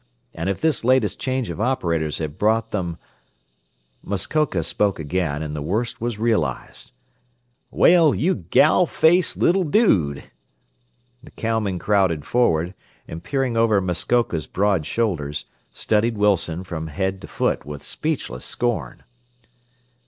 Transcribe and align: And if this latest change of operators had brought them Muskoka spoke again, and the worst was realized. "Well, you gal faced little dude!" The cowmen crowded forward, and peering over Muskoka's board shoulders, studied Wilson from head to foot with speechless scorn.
And 0.33 0.49
if 0.49 0.59
this 0.61 0.83
latest 0.83 1.19
change 1.19 1.51
of 1.51 1.61
operators 1.61 2.17
had 2.17 2.39
brought 2.39 2.71
them 2.71 2.97
Muskoka 4.03 4.63
spoke 4.63 4.97
again, 4.97 5.43
and 5.43 5.55
the 5.55 5.61
worst 5.61 6.01
was 6.01 6.17
realized. 6.17 6.91
"Well, 7.69 8.15
you 8.15 8.33
gal 8.33 8.87
faced 8.87 9.37
little 9.37 9.63
dude!" 9.63 10.31
The 11.23 11.29
cowmen 11.29 11.77
crowded 11.77 12.25
forward, 12.25 12.73
and 13.07 13.21
peering 13.23 13.55
over 13.55 13.79
Muskoka's 13.79 14.47
board 14.47 14.87
shoulders, 14.87 15.45
studied 15.71 16.17
Wilson 16.17 16.63
from 16.63 16.87
head 16.87 17.21
to 17.21 17.27
foot 17.27 17.63
with 17.63 17.83
speechless 17.83 18.43
scorn. 18.43 19.03